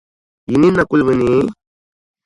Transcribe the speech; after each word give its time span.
Yi 0.49 0.55
nini 0.57 0.75
na 0.77 0.83
kul 0.89 1.01
bi 1.07 1.13
neei? 1.17 1.47